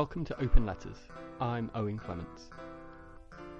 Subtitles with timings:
[0.00, 0.96] Welcome to Open Letters.
[1.42, 2.48] I'm Owen Clements.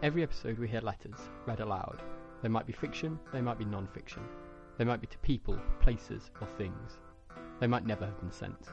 [0.02, 2.00] Every episode we hear letters read aloud.
[2.40, 4.22] They might be fiction, they might be non fiction.
[4.78, 6.96] They might be to people, places, or things.
[7.60, 8.68] They might never have been sent.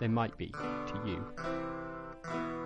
[0.00, 2.61] They might be to you.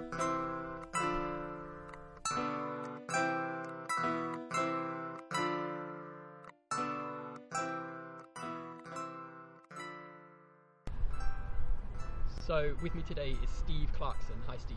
[12.87, 14.37] With me today is Steve Clarkson.
[14.47, 14.77] Hi, Steve.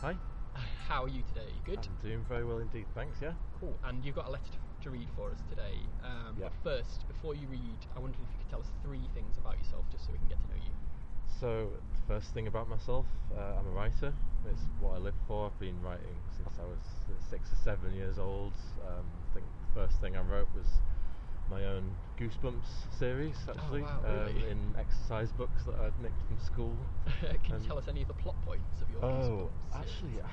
[0.00, 0.16] Hi.
[0.88, 1.52] How are you today?
[1.66, 1.80] Good?
[1.84, 3.32] I'm doing very well indeed, thanks, yeah.
[3.60, 3.76] Cool.
[3.84, 5.76] And you've got a letter to, to read for us today.
[6.02, 6.48] Um, Yeah.
[6.48, 9.58] But first, before you read, I wondered if you could tell us three things about
[9.58, 10.72] yourself just so we can get to know you.
[11.38, 13.04] So, the first thing about myself,
[13.36, 14.14] uh, I'm a writer.
[14.50, 15.44] It's what I live for.
[15.52, 16.80] I've been writing since I was
[17.28, 18.54] six or seven years old.
[18.88, 20.80] Um, I think the first thing I wrote was
[21.50, 26.38] my own Goosebumps series, actually, Oh, wow, um, in exercise books that I'd nicked from
[26.38, 26.74] school.
[27.20, 30.10] can you Um, tell us any of the plot points of your Oh, Goosebumps actually,
[30.12, 30.24] series?
[30.24, 30.28] I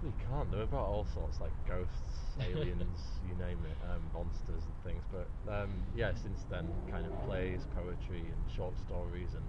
[0.00, 0.50] probably can't.
[0.50, 5.02] They're about all sorts, like ghosts, aliens, you name it, um, monsters and things.
[5.12, 9.34] But um, yeah, since then, kind of plays, poetry, and short stories.
[9.34, 9.44] And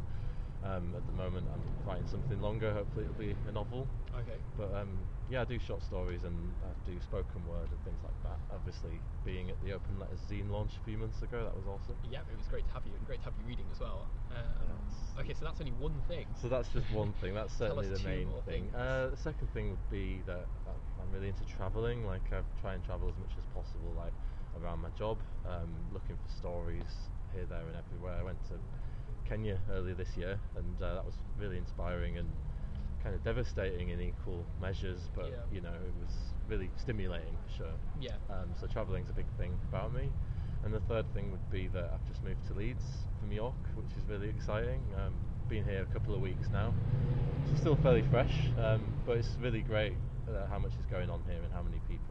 [0.63, 2.71] um, at the moment, I'm writing something longer.
[2.73, 3.87] Hopefully, it'll be a novel.
[4.13, 4.37] Okay.
[4.57, 4.89] But um,
[5.29, 8.37] yeah, I do short stories and I do spoken word and things like that.
[8.53, 11.95] Obviously, being at the Open Letters zine launch a few months ago, that was awesome.
[12.09, 14.05] Yeah, it was great to have you and great to have you reading as well.
[14.29, 16.27] Um, okay, so that's only one thing.
[16.41, 17.33] So that's just one thing.
[17.33, 18.69] That's certainly the main thing.
[18.75, 20.45] Uh, the second thing would be that
[21.01, 22.05] I'm really into travelling.
[22.05, 24.13] Like I try and travel as much as possible, like
[24.61, 28.19] around my job, um, looking for stories here, there, and everywhere.
[28.19, 28.59] I went to
[29.31, 32.27] Kenya earlier this year, and uh, that was really inspiring and
[33.01, 34.99] kind of devastating in equal measures.
[35.15, 35.37] But Yeah.
[35.53, 36.13] you know, it was
[36.49, 37.73] really stimulating for sure.
[38.01, 38.17] Yeah.
[38.29, 40.11] Um, so travelling's a big thing about me.
[40.65, 42.83] And the third thing would be that I've just moved to Leeds
[43.21, 44.81] from York, which is really exciting.
[44.97, 45.13] Um,
[45.47, 46.73] been here a couple of weeks now.
[47.51, 49.93] It's still fairly fresh, um, but it's really great
[50.29, 52.10] uh, how much is going on here and how many people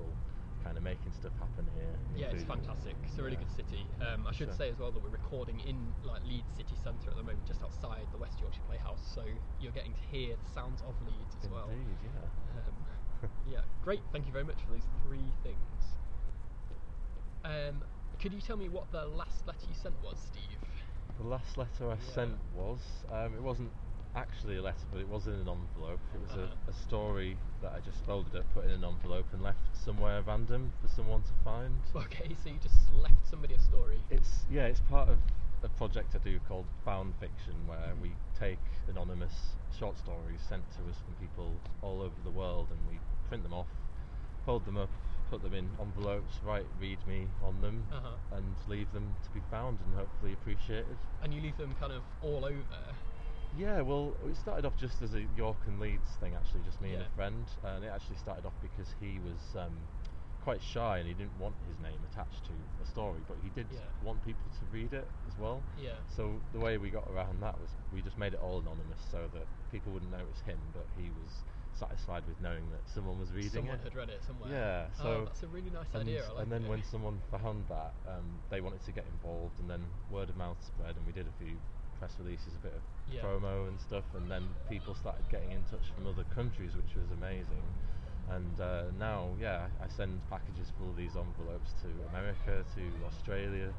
[0.64, 1.94] kind of making stuff happen here.
[2.16, 2.96] Yeah, it's fantastic.
[3.04, 3.44] It's a really Yeah.
[3.44, 3.86] good city.
[4.00, 7.16] Um, I should say as well that we're recording in like Leeds city centre at
[7.16, 9.00] the moment, just outside the West Yorkshire Playhouse.
[9.14, 9.24] So
[9.58, 11.68] you're getting to hear the sounds of Leeds as well.
[11.70, 12.68] Indeed, yeah.
[12.68, 14.02] Um, yeah, great.
[14.12, 15.56] Thank you very much for these three things.
[17.44, 17.82] Um,
[18.20, 20.58] could you tell me what the last letter you sent was, Steve?
[21.18, 22.14] The last letter I Yeah.
[22.14, 23.72] sent was, um, it wasn't
[24.14, 26.00] actually a letter, but it was in an envelope.
[26.14, 26.54] It was Uh-huh.
[26.66, 30.22] a, a story that I just folded up, put in an envelope, and left somewhere
[30.22, 31.74] random for someone to find.
[31.94, 34.00] Okay, so you just left somebody a story.
[34.10, 35.18] It's yeah, it's part of
[35.62, 40.78] a project I do called Found Fiction, where we take anonymous short stories sent to
[40.90, 43.68] us from people all over the world, and we print them off,
[44.46, 44.90] fold them up,
[45.30, 48.16] put them in envelopes, write "read me" on them, Uh-huh.
[48.36, 50.96] and leave them to be found and hopefully appreciated.
[51.22, 52.64] And you leave them kind of all over.
[53.56, 56.92] Yeah, well, it started off just as a York and Leeds thing, actually, just me
[56.94, 59.72] and a friend, and it actually started off because he was um,
[60.42, 62.52] quite shy and he didn't want his name attached to
[62.82, 63.80] a story, but he did Yeah.
[64.02, 65.62] want people to read it as well.
[65.78, 65.98] Yeah.
[66.16, 69.28] So the way we got around that was we just made it all anonymous so
[69.34, 71.30] that people wouldn't know it was him, but he was
[71.74, 73.90] satisfied with knowing that someone was reading Someone it.
[73.90, 74.50] Someone had read it somewhere.
[74.50, 76.22] Yeah, oh, so that's a really nice and, idea.
[76.34, 76.68] Like and then it.
[76.70, 80.58] when someone found that, um, they wanted to get involved, and then word of mouth
[80.64, 81.56] spread, and we did a few
[82.00, 82.82] press releases, a bit of
[83.14, 83.22] Yeah.
[83.22, 87.10] promo and stuff, and then people started getting in touch from other countries, which was
[87.12, 87.62] amazing.
[88.30, 93.74] And uh, now, yeah, I send packages full of these envelopes to America, to Australia,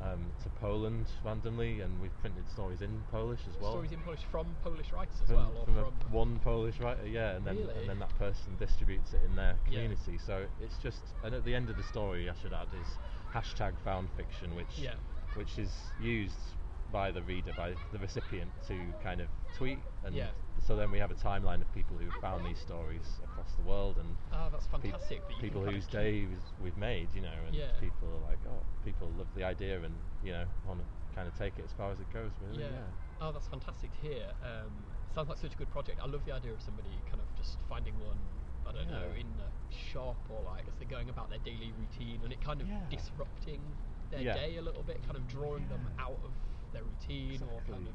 [0.00, 3.72] um, to Poland randomly, and we've printed stories in Polish as well.
[3.72, 7.06] Stories in Polish from Polish writers as From, well, or from from, one Polish writer,
[7.06, 7.74] yeah, and then Really?
[7.80, 9.74] and then that person distributes it in their Yeah.
[9.82, 10.18] community.
[10.18, 12.98] So it's just, and at the end of the story, I should add, is
[13.34, 14.94] hashtag found fiction, which Yeah.
[15.34, 16.40] which is used
[16.92, 20.30] by the reader, by the recipient, to kind of tweet, and Yeah.
[20.60, 23.96] so then we have a timeline of people who found these stories across the world,
[23.98, 25.26] and Oh, that's fantastic.
[25.26, 26.28] can people whose days
[26.60, 27.72] we've made, you know, and Yeah.
[27.80, 31.34] people are like, oh, people love the idea, and you know, want to kind of
[31.36, 32.62] take it as far as it goes, really.
[32.62, 32.70] Yeah.
[32.70, 32.86] yeah.
[33.20, 34.32] Oh, that's fantastic to hear.
[34.42, 34.84] Um,
[35.14, 36.00] sounds like such a good project.
[36.02, 38.18] I love the idea of somebody kind of just finding one.
[38.64, 42.20] I don't know, in a shop or like as they're going about their daily routine,
[42.22, 42.86] and it kind of Yeah.
[42.88, 43.60] disrupting
[44.10, 44.34] their Yeah.
[44.34, 46.30] day a little bit, kind of drawing them out of
[46.72, 47.94] their routine or kind of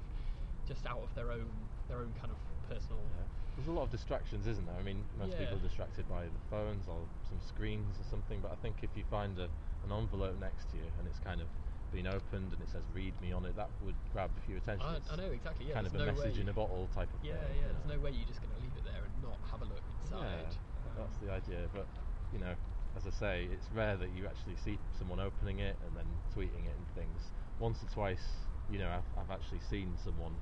[0.68, 1.48] just out of their own
[1.90, 2.38] their own kind of
[2.70, 3.00] personal.
[3.16, 3.24] Yeah.
[3.56, 4.76] There's a lot of distractions, isn't there?
[4.78, 5.40] I mean, most Yeah.
[5.48, 8.92] people are distracted by the phones or some screens or something, but I think if
[8.96, 9.50] you find a,
[9.84, 11.48] an envelope next to you and it's kind of
[11.92, 14.86] been opened and it says "read me" on it, that would grab a few attention.
[14.86, 15.66] I, I know exactly.
[15.68, 17.56] Yeah, kind of a no message in a bottle type of Yeah, thing.
[17.56, 17.56] yeah.
[17.56, 17.96] you There's know.
[17.96, 20.22] no way you're just going to leave it there and not have a look inside.
[20.22, 21.66] Yeah, Um, that's the idea.
[21.74, 21.88] But
[22.36, 22.54] you know,
[23.00, 26.68] as I say, it's rare that you actually see someone opening it and then tweeting
[26.68, 27.32] it and things.
[27.58, 30.34] Once or twice, you know, I've, I've actually seen someone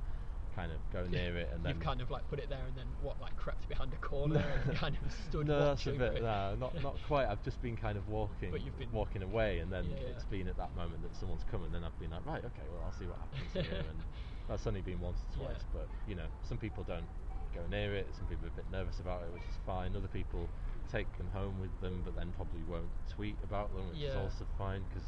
[0.56, 2.74] kind of go near it and then You've kind of like put it there and
[2.77, 6.16] then what, like crept behind a corner and kind of stood no, that's a bit
[6.16, 6.22] it.
[6.24, 7.27] no, not not quite.
[7.27, 10.13] I've just been kind of walking, But you've been- walking away, and then Yeah, yeah.
[10.16, 12.63] it's been at that moment that someone's come, and then I've been like, right, okay,
[12.72, 14.00] well, I'll see what happens here, and
[14.48, 15.48] that's only been once or Yeah.
[15.50, 15.63] twice.
[15.74, 17.07] But you know, some people don't
[17.54, 18.07] go near it.
[18.18, 19.94] Some people are a bit nervous about it, which is fine.
[19.95, 20.48] Other people
[20.89, 24.45] take them home with them, but then probably won't tweet about them, which is also
[24.57, 25.04] fine because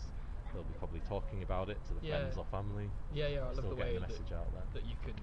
[0.53, 2.17] they'll be probably talking about it to the Yeah.
[2.19, 2.89] friends or family.
[3.13, 4.63] Yeah, yeah, I love the way the that, message out there.
[4.73, 5.15] that you can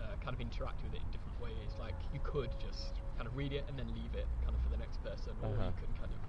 [0.00, 1.76] uh, kind of interact with it in different ways.
[1.78, 4.70] Like you could just kind of read it and then leave it kind of for
[4.70, 5.70] the next person, or Uh-huh.
[5.70, 6.20] you can kind of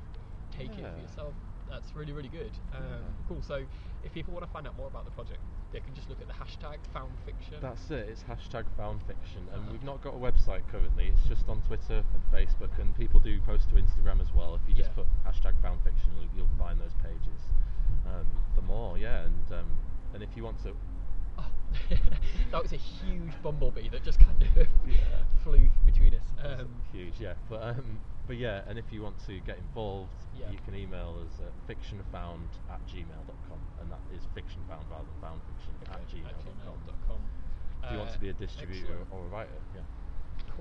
[0.51, 1.33] take it for yourself.
[1.69, 2.51] That's really, really good.
[2.75, 2.97] Um, Yeah.
[3.29, 3.41] Cool.
[3.41, 3.63] So,
[4.03, 5.39] if people want to find out more about the project,
[5.71, 7.61] they can just look at the hashtag found fiction.
[7.61, 8.09] That's it.
[8.09, 9.71] It's hashtag found fiction, and Uh-huh.
[9.71, 11.07] we've not got a website currently.
[11.07, 14.55] It's just on Twitter and Facebook, and people do post to Instagram as well.
[14.55, 15.05] If you just Yeah.
[15.05, 17.39] put hashtag found fiction, you'll, you'll find those pages
[18.07, 18.97] um, for more.
[18.97, 19.67] Yeah, and um,
[20.13, 20.73] and if you want to,
[21.37, 21.45] Oh,
[22.51, 24.49] that was a huge bumblebee that just kind of
[24.87, 25.23] Yeah.
[25.43, 26.25] flew between us.
[26.43, 27.33] Um, huge, yeah.
[27.49, 30.51] But um, but yeah, and if you want to get involved, Yeah.
[30.51, 35.41] you can email us at fictionfound at gmail.com, and that is fictionfound rather than found
[35.47, 36.77] fiction at okay, gmail.com.
[36.87, 37.21] gmail.com.
[37.83, 39.07] If you want Uh, to be a distributor excellent.
[39.11, 39.81] or a writer, yeah.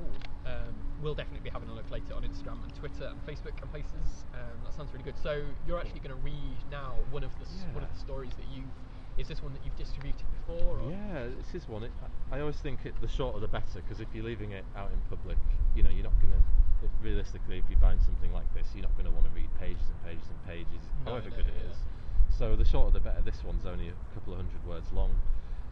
[0.01, 0.53] Cool.
[0.53, 3.71] Um, we'll definitely be having a look later on Instagram and Twitter and Facebook and
[3.71, 4.25] places.
[4.35, 5.19] Um, that sounds really good.
[5.23, 8.33] So you're actually going to read now one of the s- one of the stories
[8.37, 8.73] that you've.
[9.19, 10.81] Is this one that you've distributed before?
[10.81, 10.91] Or?
[10.91, 11.83] Yeah, this is one.
[11.85, 11.93] It,
[12.33, 14.99] I always think it, the shorter the better because if you're leaving it out in
[15.11, 15.37] public,
[15.77, 16.41] you know, you're not gonna.
[16.83, 19.51] If realistically, if you find something like this, you're not going to want to read
[19.61, 21.71] pages and pages and pages, No, however no, good it yeah.
[21.71, 21.77] is.
[22.39, 23.21] So the shorter the better.
[23.21, 25.11] This one's only a couple of hundred words long.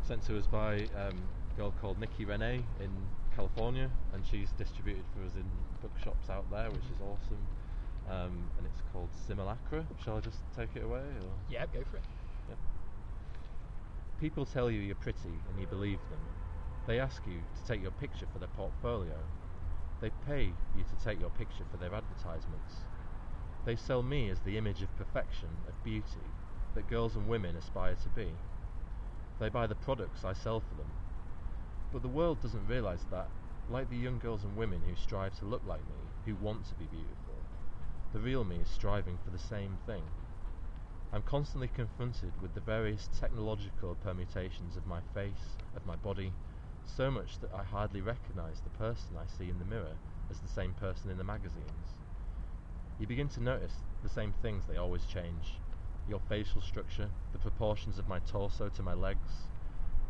[0.02, 2.90] Sent to us by um, a girl called Nikki Renee in
[3.38, 5.44] California, and she's distributed for us in
[5.80, 7.38] bookshops out there, which is awesome.
[8.10, 9.86] Um, and it's called Simulacra.
[10.04, 10.98] Shall I just take it away?
[10.98, 11.30] Or?
[11.48, 12.02] Yeah, go for it.
[12.48, 12.58] Yep.
[14.20, 16.18] People tell you you're pretty and you believe them.
[16.88, 19.14] They ask you to take your picture for their portfolio.
[20.00, 22.86] They pay you to take your picture for their advertisements.
[23.64, 26.26] They sell me as the image of perfection, of beauty,
[26.74, 28.32] that girls and women aspire to be.
[29.38, 30.90] They buy the products I sell for them.
[31.92, 33.28] But the world doesn't realise that,
[33.70, 35.96] like the young girls and women who strive to look like me,
[36.26, 37.34] who want to be beautiful,
[38.12, 40.02] the real me is striving for the same thing.
[41.12, 46.32] I'm constantly confronted with the various technological permutations of my face, of my body,
[46.84, 49.96] so much that I hardly recognise the person I see in the mirror
[50.30, 51.88] as the same person in the magazines.
[53.00, 55.54] You begin to notice the same things, they always change.
[56.08, 59.48] Your facial structure, the proportions of my torso to my legs.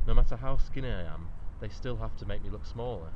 [0.06, 1.28] No matter how skinny I am,
[1.60, 3.12] they still have to make me look smaller.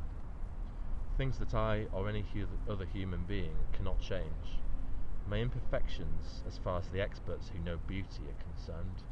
[1.17, 4.61] Things that I or any hu- other human being cannot change.
[5.29, 9.03] My imperfections, as far as the experts who know beauty are concerned.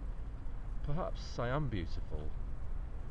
[0.82, 2.31] Perhaps I am beautiful,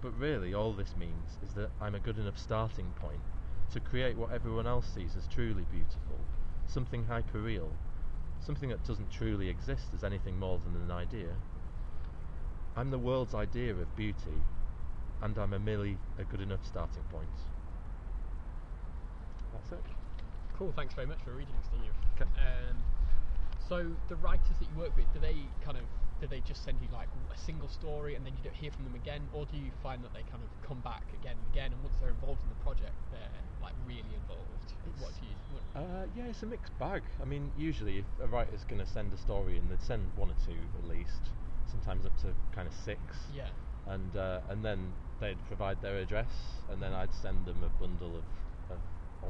[0.01, 3.21] but really all this means is that I'm a good enough starting point
[3.71, 6.19] to create what everyone else sees as truly beautiful,
[6.67, 7.69] something hyperreal,
[8.39, 11.35] something that doesn't truly exist as anything more than an idea.
[12.75, 14.41] I'm the world's idea of beauty,
[15.21, 17.27] and I'm a merely a good enough starting point.
[19.53, 19.83] That's it.
[20.57, 20.73] Cool.
[20.75, 21.93] Thanks very much for reading, Steve.
[22.17, 22.25] 'Kay.
[22.25, 22.77] Um,
[23.67, 25.83] so the writers that you work with, do they kind of
[26.19, 28.83] do they just send you like a single story and then you don't hear from
[28.83, 31.71] them again, or do you find that they kind of come back again and again,
[31.71, 33.29] and once they're involved in the project, they're
[33.61, 34.73] like really involved?
[34.99, 35.35] what do you?
[35.53, 37.03] What, Uh, yeah, it's a mixed bag.
[37.21, 40.29] I mean, usually if a writer's going to send a story in, they'd send one
[40.29, 41.29] or two at least,
[41.67, 42.99] sometimes up to kind of six.
[43.33, 43.47] yeah.
[43.87, 46.31] And uh, and then they'd provide their address,
[46.69, 48.23] and then I'd send them a bundle of,
[48.71, 48.79] of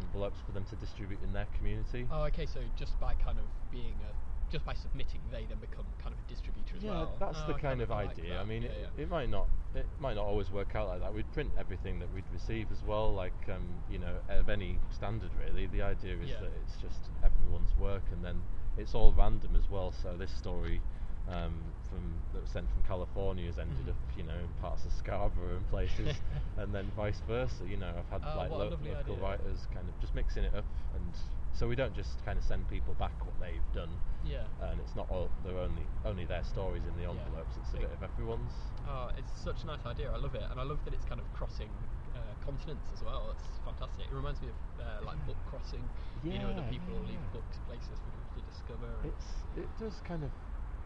[0.03, 2.07] envelopes for them to distribute in their community.
[2.11, 2.45] Oh, okay.
[2.45, 4.13] So just by kind of being a
[4.51, 7.13] just by submitting, they then become kind of a distributor as yeah, well.
[7.19, 8.33] that's Oh, the I kind of like idea.
[8.33, 8.39] that.
[8.39, 9.03] I mean, Yeah, it, yeah.
[9.03, 11.13] it might not it might not always work out like that.
[11.13, 15.29] We'd print everything that we'd receive as well, like um, you know, of any standard
[15.39, 15.67] really.
[15.67, 16.39] The idea is Yeah.
[16.41, 18.41] that it's just everyone's work, and then
[18.75, 19.93] it's all random as well.
[20.01, 20.81] So this story
[21.29, 21.53] um,
[21.89, 22.01] from
[22.33, 23.89] that was sent from California has ended Mhm.
[23.89, 26.15] up, you know, in parts of Scarborough and places,
[26.57, 27.65] and then vice versa.
[27.67, 29.15] You know, I've had Oh, like lo- local idea.
[29.21, 31.05] writers kind of just mixing it up, and
[31.53, 33.89] so we don't just kind of send people back what they've done
[34.23, 34.45] yeah.
[34.61, 37.09] and it's not all they're only only their stories in the Yeah.
[37.11, 37.57] envelopes.
[37.57, 37.81] It's a Big.
[37.81, 38.53] bit of everyone's.
[38.87, 40.11] Oh, it's such a nice idea.
[40.11, 41.69] I love it, and I love that it's kind of crossing
[42.15, 43.31] uh, continents as well.
[43.31, 44.07] It's fantastic.
[44.07, 44.55] It reminds me of
[44.85, 45.83] uh, like book crossing.
[46.23, 48.89] Yeah, you know, Yeah, people yeah, leave books places for people to discover.
[49.03, 50.31] It's it does kind of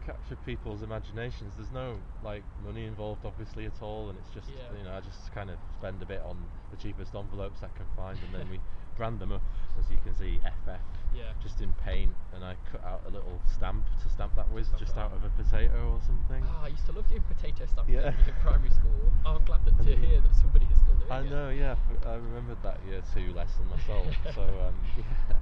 [0.06, 1.54] capture people's imaginations.
[1.56, 4.76] There's no like money involved obviously at all, and it's just Yeah.
[4.76, 6.36] you know I just kind of spend a bit on
[6.70, 8.60] the cheapest envelopes I can find, and then we
[8.96, 9.42] brand them up,
[9.78, 10.78] as you can see, FF,
[11.12, 11.32] Yeah.
[11.42, 14.78] just in paint, and I cut out a little stamp to stamp that with, Stamp
[14.78, 16.44] just out of a potato or something.
[16.46, 18.08] Ah, I used to love doing potato stamping Yeah.
[18.14, 19.10] in primary school.
[19.26, 21.26] Oh, I'm glad that to hear that somebody is still doing I it.
[21.26, 21.74] I know, yeah.
[22.06, 24.06] I remembered that year two lesson myself.
[24.34, 25.36] so um, yeah.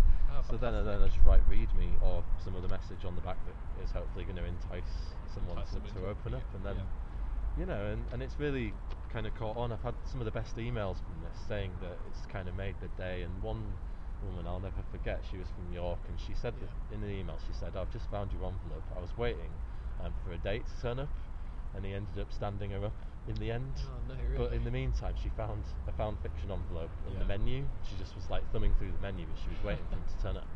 [0.51, 3.21] So then and then I just write read me or some other message on the
[3.21, 6.77] back that is hopefully going to entice someone Entice to, to open up, and then
[6.77, 7.61] yeah.
[7.61, 8.73] you know, and, and it's really
[9.12, 9.73] kind of caught on.
[9.73, 12.75] I've had some of the best emails from this saying that it's kind of made
[12.81, 13.65] the day, and one
[14.25, 15.23] woman I'll never forget.
[15.31, 18.11] She was from York, and she said that in the email, she said, "I've just
[18.11, 18.85] found your envelope.
[18.97, 19.51] I was waiting
[20.05, 21.09] um, for a date to turn up,
[21.75, 24.37] and he ended up standing her up in the end." Oh, no, really?
[24.38, 27.64] But in the meantime, she found a found fiction envelope in the menu.
[27.88, 30.23] She just was like thumbing through the menu, as she was waiting for him to
[30.23, 30.49] turn up.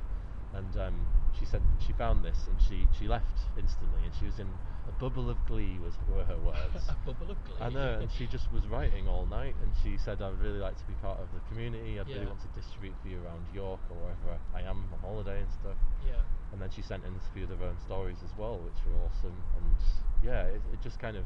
[0.54, 1.06] And um,
[1.38, 4.48] she said she found this, and she she left instantly, and she was in
[4.88, 6.86] a bubble of glee, was were her words.
[6.88, 7.60] a bubble of glee.
[7.60, 10.78] I know, and she just was writing all night, and she said, "I'd really like
[10.78, 11.98] to be part of the community.
[12.00, 12.14] I'd Yeah.
[12.14, 15.50] really want to distribute for you around York or wherever I am on holiday and
[15.60, 16.14] stuff." Yeah.
[16.52, 18.96] And then she sent in a few of her own stories as well, which were
[19.04, 19.36] awesome.
[19.58, 19.76] And
[20.22, 21.24] yeah, it, it just kind of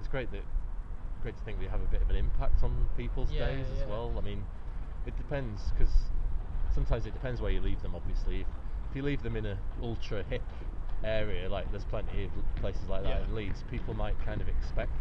[0.00, 0.42] it's great that
[1.22, 3.82] great to think we have a bit of an impact on people's Yeah, days yeah.
[3.82, 4.14] as well.
[4.16, 4.44] I mean,
[5.06, 5.92] it depends because
[6.74, 7.94] sometimes it depends where you leave them.
[7.94, 8.46] Obviously, if,
[8.90, 10.42] if you leave them in a ultra hip
[11.04, 13.24] area, like there's plenty of places like that Yeah.
[13.24, 14.92] in Leeds, people might kind of expect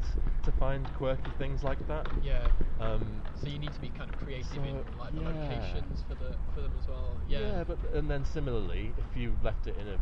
[0.43, 2.07] to find quirky things like that.
[2.24, 2.47] Yeah.
[2.79, 5.29] Um, So you need to be kind of creative in like the yeah.
[5.29, 7.17] locations for the for them as well.
[7.27, 7.63] Yeah.
[7.63, 9.97] but and then similarly, if you left it in a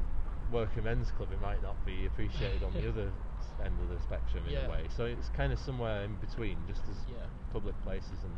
[0.51, 3.11] working men's club, it might not be appreciated on the other
[3.63, 4.67] end of the spectrum in Yeah.
[4.67, 4.87] a way.
[4.89, 7.25] So it's kind of somewhere in between, just as Yeah.
[7.53, 8.33] public places, and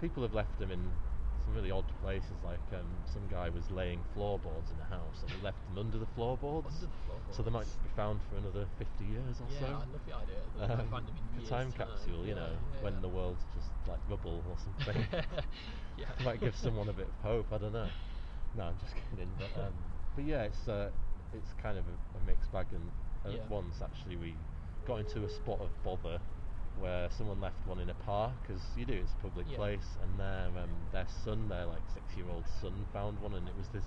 [0.00, 0.80] people have left them in
[1.44, 2.36] some really odd places.
[2.44, 5.98] Like um, some guy was laying floorboards in a house, and he left them under
[5.98, 6.66] the floorboards.
[6.66, 7.76] Under the So they might floorboards.
[7.82, 9.66] be found for another 50 years or Yeah, so.
[9.66, 10.36] I love the idea.
[10.60, 11.84] Um, find them in a time know.
[11.84, 12.82] capsule, you Yeah, know, yeah.
[12.82, 15.06] when the world's just like rubble or something.
[15.96, 16.06] yeah.
[16.24, 17.46] might give someone a bit of hope.
[17.52, 17.88] I don't know.
[18.56, 19.30] No, I'm just kidding.
[19.38, 19.72] But um,
[20.14, 20.90] but yeah, it's uh,
[21.32, 22.66] it's kind of a, a mixed bag.
[22.72, 22.90] And
[23.24, 23.46] at Yeah.
[23.48, 24.34] once, actually, we
[24.86, 26.20] got into a spot of bother
[26.80, 29.56] where someone left one in a park, because you do, it's a public Yeah.
[29.56, 33.68] place, and their um, their son, their like six-year-old son, found one, and it was
[33.68, 33.84] this.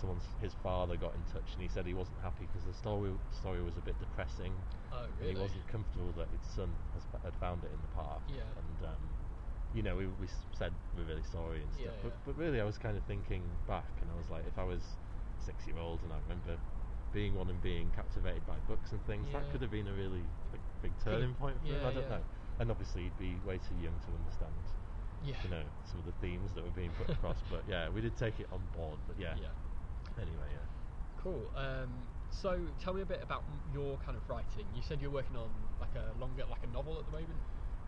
[0.00, 3.10] Someone's his father got in touch, and he said he wasn't happy because the story
[3.40, 4.52] story was a bit depressing.
[4.92, 5.34] Oh, and really?
[5.34, 8.20] He wasn't comfortable that his son has, had found it in the park.
[8.28, 8.44] Yeah.
[8.60, 9.00] And um,
[9.74, 11.96] you know, we, we said we're really sorry and stuff.
[11.96, 14.58] Yeah, but, but really, I was kind of thinking back, and I was like, if
[14.58, 14.80] I was
[15.44, 16.56] six year old and I remember
[17.16, 20.20] being one and being captivated by books and things, that could have been a really
[20.52, 21.80] big, big turning point for him.
[21.80, 22.20] I don't yeah.
[22.20, 22.24] know.
[22.60, 24.52] And obviously, he'd be way too young to understand,
[25.24, 25.40] Yeah.
[25.40, 27.40] you know, some of the themes that were being put across.
[27.50, 29.00] But yeah, we did take it on board.
[29.08, 29.32] But yeah.
[29.40, 29.48] Yeah.
[30.20, 30.68] Anyway, yeah.
[31.24, 31.40] Cool.
[31.56, 31.88] Um,
[32.28, 34.68] so tell me a bit about your kind of writing.
[34.76, 35.48] You said you're working on
[35.80, 37.40] like a longer, like a novel at the moment.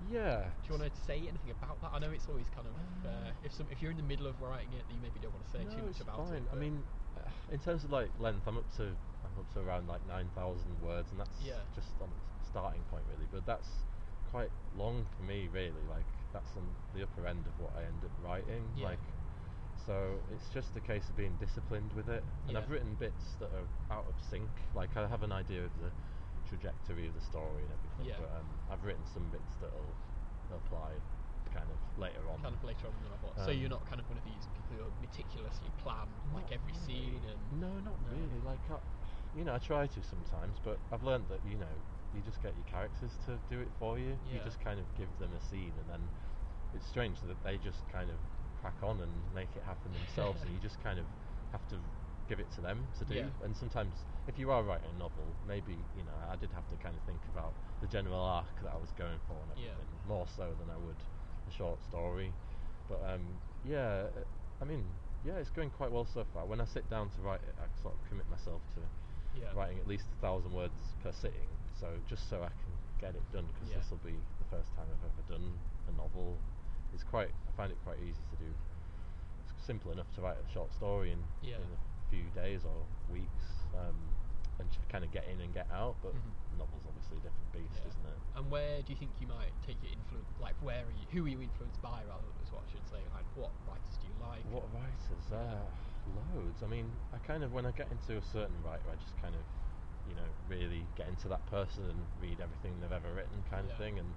[0.09, 0.49] Yeah.
[0.65, 1.91] Do you want to say anything about that?
[1.93, 2.73] I know it's always kind of
[3.05, 5.45] uh, if some if you're in the middle of writing it, you maybe don't want
[5.45, 6.41] to say no, too much it's about fine.
[6.41, 6.49] it.
[6.53, 6.81] I mean,
[7.19, 8.97] uh, in terms of like length, I'm up to
[9.39, 11.61] up to around like nine thousand words, and that's Yeah.
[11.75, 13.27] just on the starting point really.
[13.31, 13.69] But that's
[14.31, 15.83] quite long for me, really.
[15.89, 18.65] Like that's on the upper end of what I end up writing.
[18.77, 18.89] Yeah.
[18.89, 19.01] Like,
[19.87, 22.23] so it's just a case of being disciplined with it.
[22.47, 22.59] And Yeah.
[22.61, 24.51] I've written bits that are out of sync.
[24.75, 25.91] Like I have an idea of the
[26.49, 28.21] trajectory of the story and everything, Yeah.
[28.21, 29.95] but um, I've written some bits that'll
[30.53, 30.93] apply
[31.55, 32.41] kind of later on.
[32.43, 33.33] kind of later on in the novel.
[33.45, 36.75] so you're Um, not kind of one of these people who meticulously plan like every
[36.75, 38.13] scene and no, not No.
[38.13, 38.41] really.
[38.45, 38.77] Like, I,
[39.39, 41.71] you know, I try to sometimes, but I've learned that you know
[42.13, 44.19] you just get your characters to do it for you.
[44.27, 46.03] You just kind of give them a scene, and then
[46.75, 48.19] it's strange that they just kind of
[48.61, 51.07] crack on and make it happen themselves, and you just kind of
[51.53, 51.77] have to
[52.29, 53.15] give it to them to do.
[53.15, 53.31] Yeah.
[53.47, 53.95] And sometimes,
[54.27, 57.03] if you are writing a novel, maybe you know I did have to kind of
[57.07, 59.79] think about the general arc that I was going for and Yeah.
[59.79, 60.99] everything more so than I would
[61.47, 62.35] a short story.
[62.91, 64.11] But um, yeah,
[64.61, 64.83] I mean,
[65.23, 66.45] yeah, it's going quite well so far.
[66.47, 68.81] When I sit down to write it, I sort of commit myself to
[69.41, 69.53] yeah.
[69.55, 71.49] writing at least a thousand words per sitting.
[71.79, 73.79] So just so I can get it done, because Yeah.
[73.79, 76.37] this will be the first time I've ever done a novel.
[76.93, 78.51] It's quite, I find it quite easy to do.
[79.41, 81.57] It's simple enough to write a short story in, Yeah.
[81.57, 83.47] in a few days or weeks,
[83.79, 83.95] um,
[84.59, 85.95] and kind of get in and get out.
[86.03, 86.59] But Mhm.
[86.59, 87.89] novel's obviously a different beast, Yeah.
[87.89, 88.19] isn't it?
[88.35, 90.27] And where do you think you might take your influence?
[90.41, 91.07] Like, where are you?
[91.13, 92.03] Who are you influenced by?
[92.05, 93.07] Rather, is what I should say.
[93.15, 94.43] Like, what writers do you like?
[94.51, 95.29] What writers?
[95.31, 95.37] Yeah.
[95.37, 95.67] Uh,
[96.35, 96.63] loads.
[96.63, 99.35] I mean, I kind of when I get into a certain writer, I just kind
[99.35, 99.43] of,
[100.09, 103.73] you know, really get into that person and read everything they've ever written, kind Yeah.
[103.73, 103.99] of thing.
[103.99, 104.09] And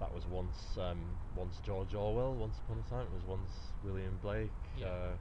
[0.00, 1.00] that was once, um,
[1.36, 2.34] once George Orwell.
[2.34, 3.50] Once upon a time, it was once
[3.82, 4.50] William Blake.
[4.76, 4.88] Yeah.
[4.88, 5.16] Uh,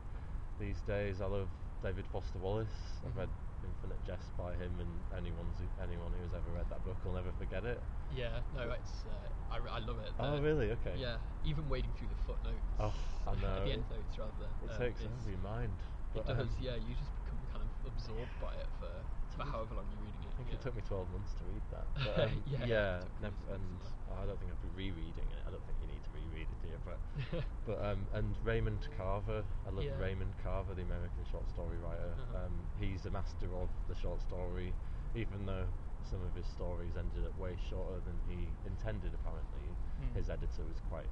[0.60, 1.48] these days, I love
[1.82, 3.02] David Foster Wallace.
[3.06, 3.18] I've Mhm.
[3.18, 3.30] read
[3.64, 7.32] Infinite Jest by him, and anyone who, anyone who's ever read that book will never
[7.34, 7.82] forget it.
[8.14, 10.12] Yeah, no, it's uh, I, I love it.
[10.20, 10.72] Oh, really?
[10.72, 10.96] Okay.
[10.98, 12.60] Yeah, even wading through the footnotes.
[12.80, 12.94] Oh,
[13.26, 13.64] I know.
[13.66, 14.50] the end notes rather.
[14.64, 15.72] It um, takes over your mind.
[16.16, 16.54] It But, um, does.
[16.60, 18.90] Yeah, you just become kind of absorbed by it for
[19.34, 20.30] for however long you're reading it.
[20.30, 20.56] I think yeah.
[20.56, 21.88] it took me 12 months to read that.
[22.06, 23.82] But, um, Yeah, yeah, it and
[24.14, 25.42] I don't think I'd be rereading it.
[25.42, 26.78] I don't think you need to reread it, do you?
[26.86, 27.00] But,
[27.66, 29.98] but um, and Raymond Carver, I love Yeah.
[29.98, 32.14] Raymond Carver, the American short story writer.
[32.14, 32.46] Uh-huh.
[32.46, 34.70] Um, he's a master of the short story,
[35.18, 35.66] even though
[36.06, 39.18] some of his stories ended up way shorter than he intended.
[39.18, 39.66] Apparently,
[39.98, 40.14] Hmm.
[40.14, 41.10] his editor was quite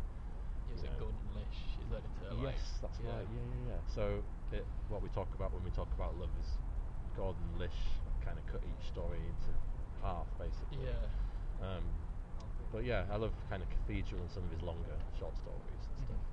[0.72, 1.12] He was you a know.
[1.12, 2.32] Gordon Lish, his editor.
[2.32, 3.12] like, yes, that's yeah.
[3.12, 3.28] right.
[3.28, 3.82] Yeah, yeah, yeah.
[3.92, 4.24] So
[4.56, 6.56] it, what we talk about when we talk about love is
[7.20, 9.52] Gordon Lish kind of cut each story into
[10.00, 10.88] half, basically.
[10.88, 11.04] Yeah.
[11.60, 11.84] Um,
[12.72, 15.98] but yeah, I love kind of Cathedral and some of his longer short stories and
[16.08, 16.24] stuff.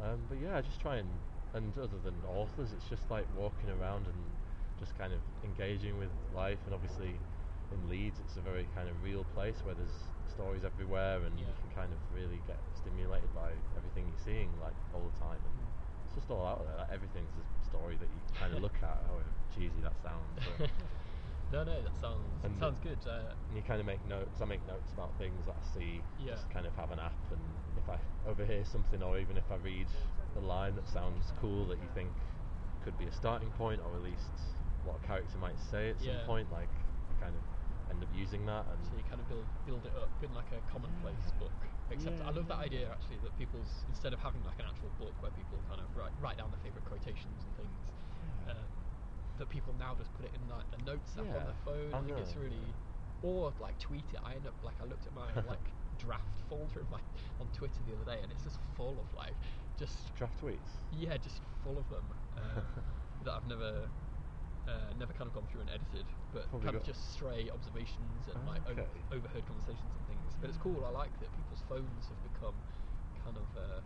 [0.00, 1.08] Um, but yeah, I just try and
[1.54, 4.20] and other than authors, it's just like walking around and
[4.80, 6.58] just kind of engaging with life.
[6.64, 7.12] And obviously,
[7.70, 11.44] in Leeds, it's a very kind of real place where there's stories everywhere, and you
[11.46, 15.38] can kind of really get stimulated by everything you're seeing like all the time.
[15.38, 15.54] And
[16.08, 16.76] it's just all out there.
[16.80, 20.70] Like, everything's a story that you kind of look at, however cheesy that sounds.
[21.52, 22.96] No, no, that sounds And sounds good.
[23.06, 24.40] Uh, and you kind of make notes.
[24.40, 26.00] I make notes about things that I see.
[26.18, 26.32] Yeah.
[26.32, 27.40] Just kind of have an app, and
[27.76, 29.84] if I overhear something, or even if I read
[30.36, 32.08] a line that sounds cool that you think
[32.84, 34.32] could be a starting point, or at least
[34.84, 36.16] what a character might say at Yeah.
[36.16, 37.42] some point, like I kind of
[37.92, 38.64] end up using that.
[38.72, 41.52] And so you kind of build build it up in like a commonplace book.
[41.92, 45.12] Except I love that idea actually that people's instead of having like an actual book
[45.20, 47.76] where people kind of write write down their favorite quotations and things,
[48.48, 48.56] Yeah.
[48.56, 48.66] um,
[49.38, 51.90] that people now just put it in like a notes app on Yeah, their phone.
[51.92, 52.64] I I think it's really
[53.22, 54.20] or like tweet it.
[54.24, 55.62] I end up like I looked at my like
[56.00, 56.98] draft folder of my
[57.38, 59.36] on Twitter the other day and it's just full of like
[59.76, 60.80] just draft tweets.
[60.96, 62.04] yeah, just full of them
[62.40, 62.64] um,
[63.24, 63.88] that I've never
[64.68, 67.50] uh, never kind of gone through and edited, but Probably kind of got- just stray
[67.52, 69.02] observations and like o- okay.
[69.10, 70.36] overheard conversations and things.
[70.40, 70.84] But it's cool.
[70.84, 72.54] I like that people's phones have become
[73.24, 73.80] kind of uh,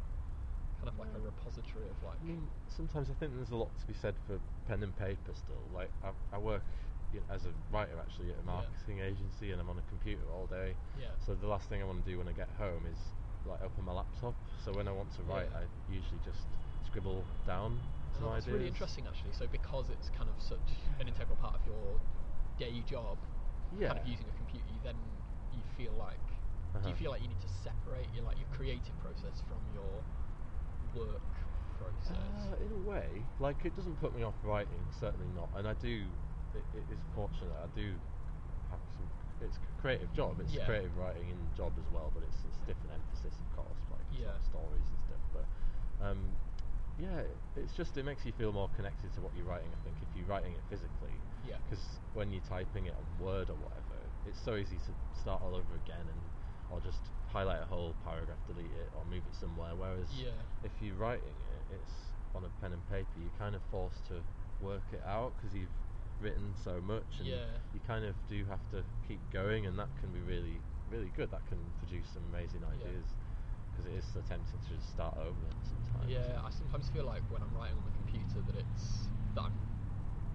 [0.80, 3.72] kind of like a repository of like I mean, sometimes I think there's a lot
[3.80, 5.64] to be said for pen and paper still.
[5.74, 6.62] Like I, I work
[7.12, 8.60] you know, as a writer actually at a Yeah.
[8.60, 10.74] marketing agency, and I'm on a computer all day.
[11.00, 12.98] yeah So the last thing I want to do when I get home is
[13.46, 14.34] like open my laptop.
[14.64, 15.64] So when I want to write, Yeah.
[15.64, 16.44] I usually just
[16.84, 17.80] scribble down
[18.24, 18.46] ideas.
[18.46, 19.32] It's really interesting actually.
[19.32, 20.68] So because it's kind of such
[21.00, 22.00] an integral part of your
[22.58, 23.18] day job,
[23.72, 23.88] Yeah.
[23.88, 24.96] kind of using a computer, you then
[25.52, 26.20] you feel like
[26.74, 26.94] do you Uh-huh.
[26.98, 30.02] feel like you need to separate your like your creative process from your
[30.94, 31.22] work
[31.78, 32.16] process?
[32.52, 35.48] Uh, in a way, like it doesn't put me off writing, certainly not.
[35.54, 36.08] And I do,
[36.54, 37.56] it, it is fortunate.
[37.62, 37.96] I do
[38.70, 39.08] have some.
[39.40, 40.40] It's a creative job.
[40.40, 40.64] It's Yeah.
[40.66, 44.20] creative writing and job as well, but it's it's different emphasis, of course, like sort
[44.20, 44.36] Yeah.
[44.36, 45.22] of stories and stuff.
[45.32, 45.46] But
[46.04, 46.36] um,
[46.98, 47.22] yeah,
[47.56, 49.68] it's just it makes you feel more connected to what you're writing.
[49.72, 51.12] I think if you're writing it physically,
[51.46, 51.56] Yeah.
[51.68, 55.54] because when you're typing it on Word or whatever, it's so easy to start all
[55.54, 56.20] over again and
[56.70, 59.70] or just highlight a whole paragraph, delete it, or move it somewhere.
[59.76, 60.30] Whereas Yeah.
[60.64, 61.36] if you're writing
[61.70, 63.06] it, it's on a pen and paper.
[63.20, 64.20] You're kind of forced to
[64.60, 65.70] work it out because you've
[66.20, 67.46] written so much, and Yeah.
[67.72, 71.30] you kind of do have to keep going, and that can be really, really good.
[71.30, 72.68] That can produce some amazing Yeah.
[73.76, 76.08] Because it is so tempting to just start over sometimes.
[76.08, 79.52] Yeah, I sometimes feel like when I'm writing on the computer that it's that I'm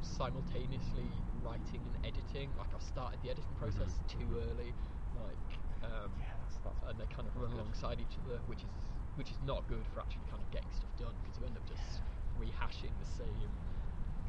[0.02, 1.10] simultaneously
[1.42, 2.50] writing and editing.
[2.58, 4.08] Like I've started the editing process Mhm.
[4.08, 4.74] too early,
[5.18, 5.38] like,
[5.84, 7.60] um, Yeah, that's, that's and they kind of run good.
[7.60, 8.70] alongside each other, which is
[9.16, 11.66] which is not good for actually kind of getting stuff done because you end up
[11.66, 12.02] just
[12.40, 13.52] rehashing the same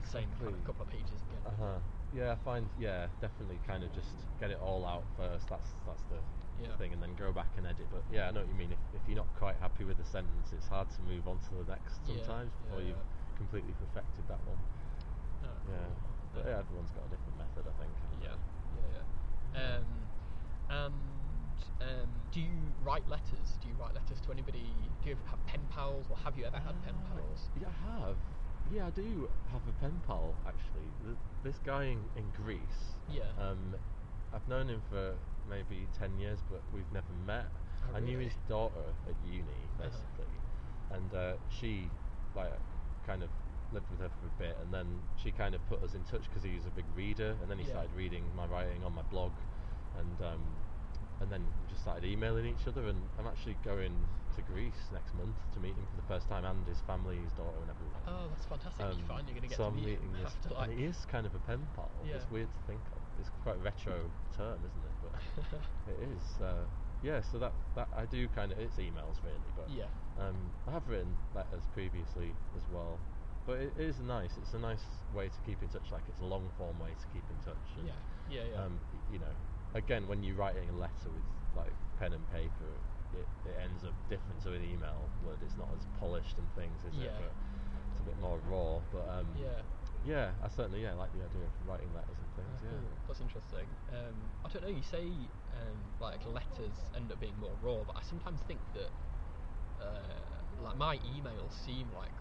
[0.05, 1.41] same kind of couple of pages again.
[1.47, 1.79] Uh huh.
[2.13, 5.49] Yeah, I find yeah, definitely kind of just get it all out first.
[5.49, 6.19] That's that's the
[6.69, 6.77] Yeah.
[6.77, 7.89] thing, and then go back and edit.
[7.91, 8.73] But yeah, I know what you mean.
[8.73, 11.65] If, if you're not quite happy with the sentence, it's hard to move on to
[11.65, 13.37] the next Yeah, sometimes before yeah, you've yeah.
[13.37, 14.59] completely perfected that one.
[15.45, 15.89] Oh, Yeah.
[16.35, 17.93] But Uh, yeah, everyone's got a different method, I think.
[18.23, 18.37] Yeah,
[18.79, 19.77] yeah, yeah.
[19.77, 20.09] Um,
[20.71, 20.89] and
[21.81, 23.59] um, do you write letters?
[23.61, 24.89] Do you write letters to anybody?
[25.03, 27.49] Do you have pen pals, or have you ever had pen Ah, pals?
[27.61, 28.17] Yeah, I have.
[28.71, 30.89] Yeah, I do have a pen pal actually.
[31.43, 32.97] This guy in, in Greece.
[33.09, 33.25] Yeah.
[33.37, 33.75] Um,
[34.33, 35.17] I've known him for
[35.49, 37.47] maybe ten years, but we've never met.
[37.93, 39.89] Oh, I knew his daughter at uni Uh-huh.
[39.89, 40.33] basically,
[40.91, 41.91] and uh, she
[42.35, 42.53] like
[43.07, 43.29] kind of
[43.73, 46.29] lived with her for a bit, and then she kind of put us in touch
[46.29, 47.71] because he was a big reader, and then he Yeah.
[47.71, 49.33] started reading my writing on my blog,
[49.99, 50.41] and um,
[51.21, 52.87] and then we just started emailing each other.
[52.89, 53.95] And I'm actually going
[54.37, 57.33] to Greece next month to meet him for the first time, and his family, his
[57.33, 58.03] daughter, and everyone.
[58.09, 58.85] Oh, that's fantastic!
[58.87, 60.55] you Um, find you're going to get so to I'm meet him meeting this, after
[60.55, 60.69] like.
[60.71, 61.91] and he is kind of a pen pal.
[62.05, 62.17] Yeah.
[62.17, 63.01] It's weird to think of.
[63.21, 64.92] It's quite a retro term, isn't it?
[65.89, 66.41] It is.
[66.41, 66.65] Uh,
[67.03, 67.21] yeah.
[67.33, 68.59] So that that I do kind of.
[68.59, 69.87] It's emails really, but yeah.
[70.19, 70.37] um,
[70.69, 72.99] I have written letters previously as well.
[73.47, 74.31] but it is nice.
[74.39, 75.91] It's a nice way to keep in touch.
[75.91, 77.67] Like it's a long form way to keep in touch.
[77.77, 77.99] And, Yeah,
[78.31, 78.63] yeah, yeah.
[78.63, 78.79] Um,
[79.11, 79.35] you know,
[79.75, 82.71] again, when you're writing a letter with like pen and paper,
[83.13, 85.11] it, it ends up different to an email.
[85.27, 87.11] But it's not as polished and things, is Yeah.
[87.11, 87.15] it?
[87.19, 87.33] But
[87.91, 88.79] it's a bit more raw.
[88.95, 89.67] But um, yeah.
[90.07, 92.61] yeah, I certainly yeah like the idea of writing letters and things.
[92.63, 93.07] Ah, yeah.
[93.09, 93.67] That's interesting.
[93.93, 94.69] Um, I don't know.
[94.75, 95.05] You say
[95.59, 98.91] um, like letters end up being more raw, but I sometimes think that
[99.81, 102.13] uh, like my emails seem like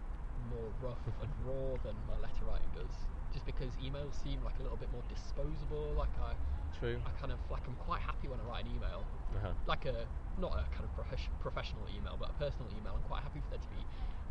[0.50, 2.92] more rough and raw than my letter writing does.
[3.34, 5.94] Just because emails seem like a little bit more disposable.
[5.98, 6.34] Like I,
[6.80, 7.00] True.
[7.06, 9.06] I kind of like I'm quite happy when I write an email,
[9.38, 9.54] Uh-huh.
[9.68, 10.06] like a
[10.40, 12.94] not a kind of profes- professional email, but a personal email.
[12.96, 13.84] I'm quite happy for there to be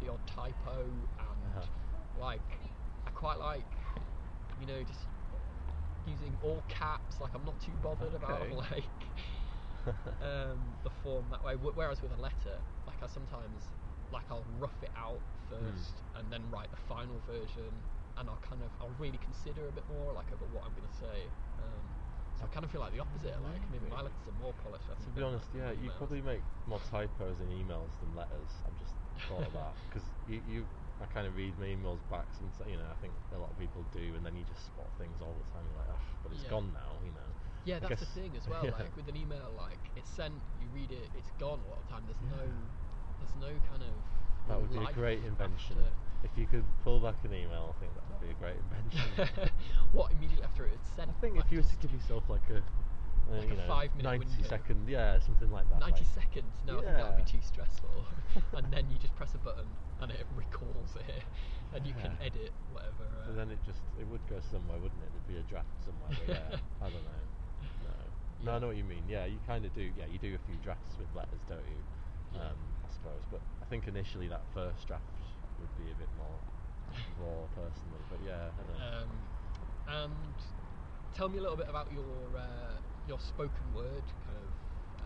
[0.05, 2.21] the odd typo and Uh-huh.
[2.21, 2.41] like
[3.07, 3.65] I quite like
[4.61, 5.07] you know just
[6.07, 7.21] using all caps.
[7.21, 8.85] Like I'm not too bothered about like
[10.23, 11.55] um, the form that way.
[11.55, 13.63] Whereas with a letter, like I sometimes
[14.13, 17.71] like I'll rough it out first and then write the final version,
[18.19, 20.89] and I'll kind of I'll really consider a bit more like over what I'm going
[20.89, 21.19] to say.
[21.59, 21.85] Um,
[22.39, 23.37] so I kind of feel like the opposite.
[23.45, 24.89] Like maybe my letters are more polished.
[24.89, 28.51] I To think, be honest, yeah, you probably make more typos in emails than letters.
[28.65, 28.95] I've just
[29.29, 30.65] thought of that because you, you,
[31.01, 33.59] I kind of read my emails back, and you know, I think a lot of
[33.59, 35.65] people do, and then you just spot things all the time.
[35.65, 36.53] You're like, ah, but it's Yeah.
[36.53, 37.29] gone now, you know.
[37.65, 38.65] Yeah, I that's the thing as well.
[38.65, 38.77] yeah.
[38.77, 41.89] Like with an email, like it's sent, you read it, it's gone a lot of
[41.89, 42.05] time.
[42.05, 42.45] There's no,
[43.21, 43.95] there's no kind of.
[44.49, 45.77] That would be a great invention.
[46.23, 49.49] If you could pull back an email, I think that would be a great invention.
[49.93, 51.09] what immediately after it's sent?
[51.09, 52.61] I think like if you were to give yourself like a,
[53.31, 54.49] Like you a know, five-minute 90 window.
[54.49, 55.81] second, yeah, something like that.
[55.81, 58.07] 90 like, seconds, no, I think that would be too stressful.
[58.59, 59.67] and then you just press a button
[60.01, 61.23] and it recalls it,
[61.75, 63.07] and you can edit whatever.
[63.07, 65.11] Uh, So then it just it would go somewhere, wouldn't it?
[65.15, 66.11] There'd be a draft somewhere.
[66.27, 67.23] Yeah, I don't know.
[67.87, 67.95] No,
[68.45, 69.05] no, I know what you mean.
[69.09, 69.91] Yeah, you kind of do.
[69.95, 71.81] Yeah, you do a few drafts with letters, don't you?
[72.35, 72.51] Yeah.
[72.51, 73.23] Um, I suppose.
[73.31, 75.05] But I think initially that first draft
[75.61, 76.37] would be a bit more
[77.21, 78.03] raw, personally.
[78.11, 78.99] But yeah, I don't know.
[78.99, 79.11] Um,
[80.11, 80.35] and
[81.15, 84.47] tell me a little bit about your uh, your spoken word kind of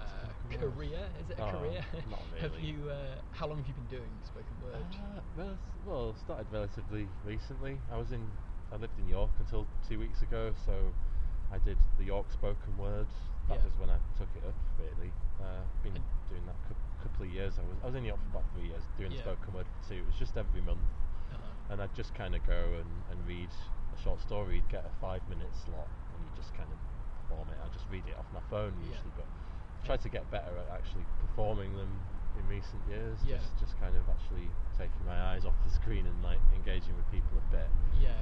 [0.04, 1.00] uh, career.
[1.24, 1.80] Is it a Oh, career?
[2.12, 2.90] not have you?
[2.90, 4.84] Uh, how long have you been doing spoken word?
[4.92, 7.80] Uh, rel- well, started relatively recently.
[7.90, 8.20] I was in,
[8.70, 10.92] I lived in York until two weeks ago, so
[11.50, 13.06] I did the York spoken word.
[13.48, 13.64] That Yeah.
[13.64, 15.08] was when I took it up, really.
[15.40, 17.56] Uh, been And- doing that a couple of years.
[17.58, 19.20] I was, I was in York for about three years, doing Yeah.
[19.24, 20.00] spoken word for two.
[20.04, 20.84] It was just every month,
[21.32, 21.72] Uh-huh.
[21.72, 23.48] and I'd just kind of go and, and read
[23.96, 24.56] a short story.
[24.56, 26.76] You'd get a five minute slot, and you just kind of
[27.24, 27.58] perform it.
[27.64, 28.94] I just read it off my phone Yeah.
[28.96, 29.26] usually, but
[29.80, 31.88] I've tried to get better at actually performing them
[32.38, 33.18] in recent years.
[33.24, 33.36] Yeah.
[33.38, 37.08] Just just kind of actually taking my eyes off the screen and like engaging with
[37.10, 37.68] people a bit.
[38.00, 38.12] Yeah.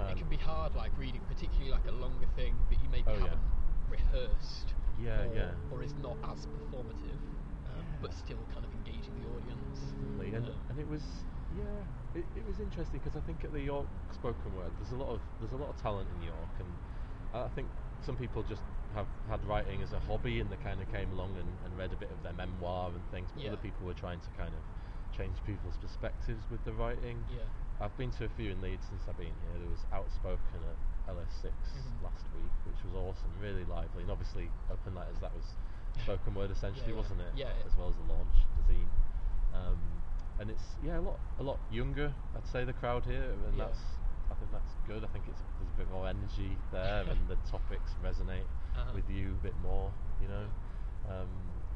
[0.00, 3.04] Um, it can be hard, like reading, particularly like a longer thing that you maybe
[3.08, 3.36] Oh, yeah.
[3.36, 3.44] haven't
[3.90, 4.74] rehearsed.
[4.98, 5.50] Yeah, or, yeah.
[5.70, 7.20] Or is not as performative,
[7.68, 9.80] um, but still kind of engaging the audience.
[9.80, 11.02] Definitely, and, Um, and it was
[11.56, 14.96] yeah, it, it was interesting because I think at the York spoken word, there's a
[14.96, 16.72] lot of there's a lot of talent in York, and
[17.34, 17.68] I think
[18.04, 18.62] some people just
[18.94, 21.92] have had writing as a hobby and they kind of came along and, and read
[21.92, 23.50] a bit of their memoir and things, but Yeah.
[23.54, 24.62] other people were trying to kind of
[25.16, 27.24] change people's perspectives with the writing.
[27.30, 27.44] Yeah.
[27.80, 29.56] I've been to a few in Leeds since I've been here.
[29.58, 30.76] There was Outspoken at
[31.14, 32.02] LS6 Mhm.
[32.04, 35.18] last week, which was awesome, really lively, and obviously Open Letters.
[35.20, 35.54] That was
[36.02, 36.96] spoken word essentially, yeah.
[36.96, 37.32] wasn't it?
[37.34, 38.34] Yeah, As well as the launch,
[38.66, 38.88] the zine.
[39.54, 39.78] Um,
[40.38, 42.12] and it's yeah, a lot a lot younger.
[42.36, 43.66] I'd say the crowd here, and Yeah.
[43.66, 43.80] that's
[44.32, 45.04] I think that's good.
[45.04, 48.92] I think it's there's a bit more energy there, and the topics resonate Uh-huh.
[48.94, 49.92] with you a bit more.
[50.20, 50.46] You know.
[51.08, 51.28] Um,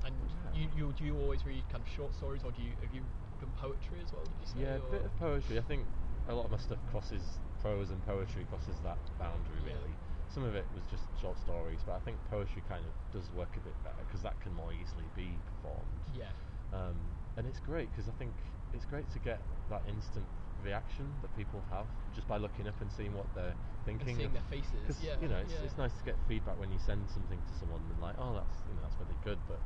[0.05, 0.14] And
[0.55, 3.03] you, you do you always read kind of short stories, or do you have you
[3.40, 4.23] done poetry as well?
[4.25, 4.61] Did you say?
[4.61, 5.59] Yeah, a bit of poetry.
[5.59, 5.83] I think
[6.29, 7.23] a lot of my stuff crosses
[7.61, 9.75] prose and poetry crosses that boundary Yeah.
[9.75, 9.95] really.
[10.29, 13.57] Some of it was just short stories, but I think poetry kind of does work
[13.57, 16.03] a bit better because that can more easily be performed.
[16.14, 16.31] Yeah.
[16.73, 16.97] Um,
[17.37, 18.35] and it's great because I think
[18.75, 19.40] it's great to get
[19.71, 20.27] that instant
[20.66, 24.16] reaction that people have just by looking up and seeing what they're And thinking.
[24.18, 24.98] seeing their faces.
[24.98, 25.14] Yeah.
[25.22, 25.62] you know, it's, yeah.
[25.66, 28.59] it's nice to get feedback when you send something to someone and like, oh, that's
[28.66, 29.62] you know that's really good, but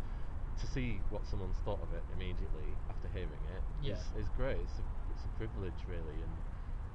[0.61, 3.97] to see what someone's thought of it immediately after hearing it Yeah.
[3.97, 4.61] is is great.
[4.61, 4.85] It's a,
[5.17, 6.35] it's a privilege really, and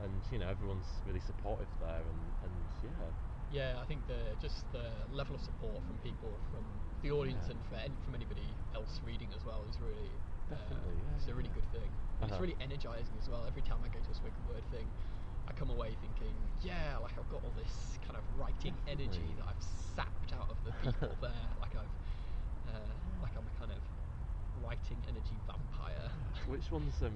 [0.06, 2.54] and you know everyone's really supportive there, and and
[2.86, 3.10] yeah,
[3.50, 6.62] Yeah, I think the just the level of support from people, from
[7.02, 7.58] the audience, Yeah.
[7.58, 8.46] and for, from anybody
[8.78, 10.12] else reading as well is really
[10.52, 11.90] uh, Definitely, yeah, it's a really good thing.
[12.22, 12.42] And It's Uh-huh.
[12.42, 13.46] really energizing as well.
[13.46, 14.88] Every time I go to a spoken word thing,
[15.48, 19.46] I come away thinking, yeah, like I've got all this kind of writing energy that
[19.48, 19.62] I've
[19.96, 21.48] sapped out of the people there.
[21.60, 21.94] Like I've,
[22.68, 23.84] uh, like I'm a kind of
[24.64, 26.10] writing energy vampire.
[26.48, 27.14] Which ones um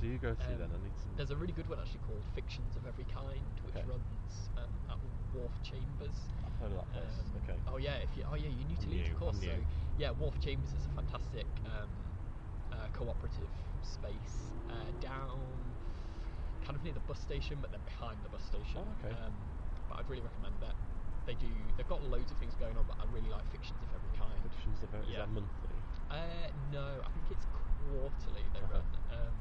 [0.00, 0.70] do you go to Um, then?
[0.74, 1.12] I need some.
[1.16, 3.86] There's a really good one actually called Fictions of Every Kind, which Okay.
[3.88, 4.98] runs um, at
[5.32, 6.18] Wharf Chambers.
[6.44, 7.18] I've heard of that place.
[7.18, 7.58] Um, okay.
[7.66, 9.40] Oh yeah, if you oh yeah, you're new to new, of course.
[9.40, 9.56] So
[9.96, 11.90] yeah, Wharf Chambers is a fantastic um,
[12.72, 13.50] uh, cooperative
[13.84, 15.30] space uh, down
[16.64, 18.82] kind of near the bus station, but then behind the bus station.
[18.82, 19.14] Oh, okay.
[19.14, 19.34] Um,
[19.88, 20.74] but I'd really recommend that.
[21.26, 21.50] They do.
[21.76, 24.42] They've got loads of things going on, but I really like fictions of every kind.
[24.42, 25.12] Fictions of every.
[25.14, 25.26] Yeah.
[25.26, 25.78] that monthly?
[26.10, 28.82] Uh, no, I think it's quarterly they Uh-huh.
[28.82, 28.86] run.
[29.10, 29.36] Um,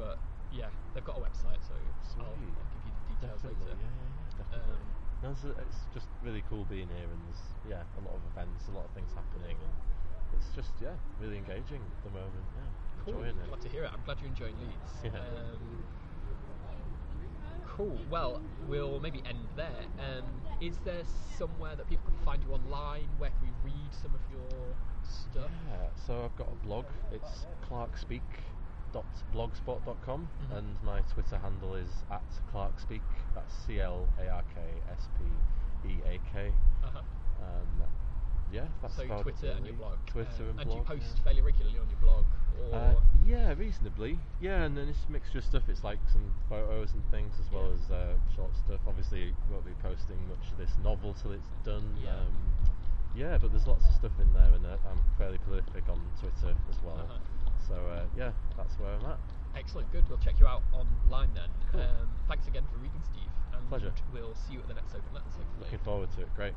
[0.00, 0.16] but
[0.52, 1.76] yeah, they've got a website, so
[2.20, 3.76] I'll, I'll give you the details Definitely, later.
[3.76, 4.80] yeah, yeah, yeah, definitely.
[4.80, 4.88] Um,
[5.22, 8.68] No, it's, it's just really cool being here, and there's yeah a lot of events,
[8.68, 9.74] a lot of things happening, and
[10.36, 12.44] it's just yeah really engaging at the moment.
[12.56, 12.68] Yeah,
[13.04, 13.14] Cool.
[13.14, 13.46] enjoying it.
[13.48, 13.90] Glad to hear it.
[13.92, 14.92] I'm glad you're enjoying Leeds.
[15.04, 15.10] Yeah.
[15.10, 15.84] Um,
[17.66, 17.98] cool.
[18.10, 19.84] Well, we'll maybe end there.
[19.98, 20.24] Um,
[20.60, 21.02] is there
[21.38, 23.08] somewhere that people can find you online?
[23.18, 24.48] Where can we read some of your
[25.02, 25.50] stuff?
[25.68, 26.84] Yeah, so I've got a blog.
[27.12, 30.56] It's clarkspeak.blogspot.com, Mhm.
[30.58, 33.00] and my Twitter handle is at clarkspeak.
[33.34, 34.60] That's C L A R K
[34.90, 35.24] S P
[35.90, 36.52] E A K.
[36.84, 37.00] Uh-huh.
[37.42, 37.82] Um,
[38.52, 39.98] yeah, that's so about Twitter and your blog.
[40.06, 40.78] Twitter Um, and and blog.
[40.78, 41.24] you post yeah.
[41.24, 42.24] fairly regularly on your blog?
[42.70, 44.18] Or Uh, yeah, reasonably.
[44.40, 45.62] Yeah, and then it's a mixture of stuff.
[45.68, 47.80] It's like some photos and things as well Yeah.
[47.82, 48.80] as uh, short stuff.
[48.86, 51.96] Obviously, won't be posting much of this novel till it's done.
[52.04, 52.14] Yeah.
[52.20, 52.36] Um,
[53.16, 56.54] yeah, but there's lots of stuff in there, and uh, I'm fairly prolific on Twitter
[56.70, 56.98] as well.
[57.00, 57.18] Uh-huh.
[57.68, 59.18] So uh, yeah, that's where I'm at.
[59.56, 60.04] Excellent, good.
[60.08, 61.48] We'll check you out online then.
[61.72, 61.80] Cool.
[61.82, 63.28] Um, thanks again for reading, Steve.
[63.52, 63.92] And Pleasure.
[64.12, 65.60] We'll see you at the next Open Letters, hopefully.
[65.60, 66.34] Looking forward to it.
[66.36, 66.54] Great.